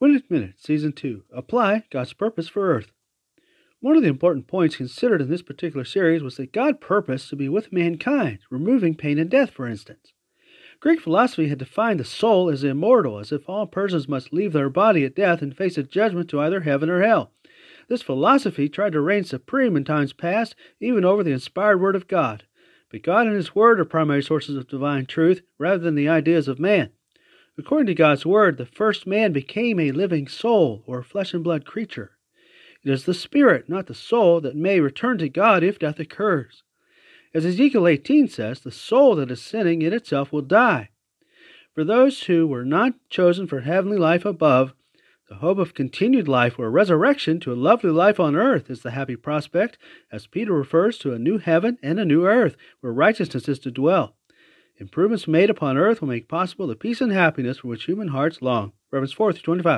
Minute 0.00 0.30
Minute, 0.30 0.54
Season 0.58 0.92
2 0.92 1.24
Apply 1.34 1.82
God's 1.90 2.12
Purpose 2.12 2.46
for 2.46 2.72
Earth. 2.72 2.92
One 3.80 3.96
of 3.96 4.02
the 4.04 4.08
important 4.08 4.46
points 4.46 4.76
considered 4.76 5.20
in 5.20 5.28
this 5.28 5.42
particular 5.42 5.84
series 5.84 6.22
was 6.22 6.36
that 6.36 6.52
God 6.52 6.80
purposed 6.80 7.28
to 7.30 7.36
be 7.36 7.48
with 7.48 7.72
mankind, 7.72 8.38
removing 8.48 8.94
pain 8.94 9.18
and 9.18 9.28
death, 9.28 9.50
for 9.50 9.66
instance. 9.66 10.12
Greek 10.78 11.00
philosophy 11.00 11.48
had 11.48 11.58
defined 11.58 11.98
the 11.98 12.04
soul 12.04 12.48
as 12.48 12.62
immortal, 12.62 13.18
as 13.18 13.32
if 13.32 13.48
all 13.48 13.66
persons 13.66 14.06
must 14.06 14.32
leave 14.32 14.52
their 14.52 14.70
body 14.70 15.04
at 15.04 15.16
death 15.16 15.42
and 15.42 15.56
face 15.56 15.76
a 15.76 15.82
judgment 15.82 16.30
to 16.30 16.38
either 16.38 16.60
heaven 16.60 16.88
or 16.88 17.02
hell. 17.02 17.32
This 17.88 18.02
philosophy 18.02 18.68
tried 18.68 18.92
to 18.92 19.00
reign 19.00 19.24
supreme 19.24 19.76
in 19.76 19.82
times 19.82 20.12
past, 20.12 20.54
even 20.78 21.04
over 21.04 21.24
the 21.24 21.32
inspired 21.32 21.80
Word 21.80 21.96
of 21.96 22.06
God. 22.06 22.44
But 22.92 23.02
God 23.02 23.26
and 23.26 23.34
His 23.34 23.52
Word 23.52 23.80
are 23.80 23.84
primary 23.84 24.22
sources 24.22 24.56
of 24.56 24.68
divine 24.68 25.06
truth 25.06 25.42
rather 25.58 25.78
than 25.80 25.96
the 25.96 26.08
ideas 26.08 26.46
of 26.46 26.60
man. 26.60 26.92
According 27.58 27.86
to 27.88 27.94
God's 27.94 28.24
Word, 28.24 28.56
the 28.56 28.66
first 28.66 29.04
man 29.04 29.32
became 29.32 29.80
a 29.80 29.90
living 29.90 30.28
soul, 30.28 30.84
or 30.86 31.02
flesh 31.02 31.34
and 31.34 31.42
blood 31.42 31.64
creature. 31.64 32.12
It 32.84 32.90
is 32.90 33.04
the 33.04 33.12
spirit, 33.12 33.68
not 33.68 33.88
the 33.88 33.94
soul, 33.94 34.40
that 34.42 34.54
may 34.54 34.78
return 34.78 35.18
to 35.18 35.28
God 35.28 35.64
if 35.64 35.76
death 35.76 35.98
occurs. 35.98 36.62
As 37.34 37.44
Ezekiel 37.44 37.88
18 37.88 38.28
says, 38.28 38.60
the 38.60 38.70
soul 38.70 39.16
that 39.16 39.32
is 39.32 39.42
sinning 39.42 39.82
in 39.82 39.92
itself 39.92 40.32
will 40.32 40.42
die. 40.42 40.90
For 41.74 41.82
those 41.82 42.22
who 42.22 42.46
were 42.46 42.64
not 42.64 42.94
chosen 43.10 43.48
for 43.48 43.62
heavenly 43.62 43.98
life 43.98 44.24
above, 44.24 44.72
the 45.28 45.36
hope 45.36 45.58
of 45.58 45.74
continued 45.74 46.28
life 46.28 46.60
or 46.60 46.70
resurrection 46.70 47.40
to 47.40 47.52
a 47.52 47.54
lovely 47.54 47.90
life 47.90 48.20
on 48.20 48.36
earth 48.36 48.70
is 48.70 48.82
the 48.82 48.92
happy 48.92 49.16
prospect, 49.16 49.78
as 50.12 50.28
Peter 50.28 50.52
refers 50.52 50.96
to 50.98 51.12
a 51.12 51.18
new 51.18 51.38
heaven 51.38 51.76
and 51.82 51.98
a 51.98 52.04
new 52.04 52.24
earth 52.24 52.56
where 52.80 52.92
righteousness 52.92 53.48
is 53.48 53.58
to 53.58 53.72
dwell. 53.72 54.14
Improvements 54.80 55.26
made 55.26 55.50
upon 55.50 55.76
earth 55.76 56.00
will 56.00 56.08
make 56.08 56.28
possible 56.28 56.68
the 56.68 56.76
peace 56.76 57.00
and 57.00 57.10
happiness 57.10 57.58
for 57.58 57.68
which 57.68 57.84
human 57.84 58.08
hearts 58.08 58.40
long. 58.40 58.72
Romans 58.92 59.12
4 59.12 59.32
25. 59.32 59.76